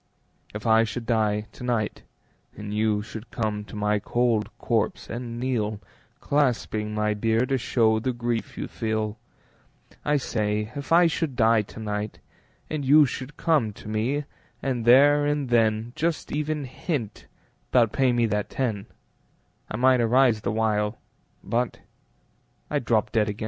[0.55, 2.01] If I should die to night
[2.57, 5.79] And you should come to my cold corpse and kneel,
[6.19, 9.19] Clasping my bier to show the grief you feel,
[10.03, 12.17] I say, if I should die to night
[12.67, 14.23] And you should come to me,
[14.59, 17.27] and there and then Just even hint
[17.69, 18.87] 'bout payin' me that ten,
[19.69, 20.97] I might arise the while,
[21.43, 21.77] But
[22.71, 23.39] I'd drop dead again.